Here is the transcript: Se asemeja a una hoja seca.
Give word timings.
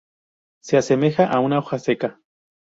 Se 0.63 0.77
asemeja 0.77 1.27
a 1.27 1.39
una 1.39 1.59
hoja 1.59 1.77
seca. 1.77 2.19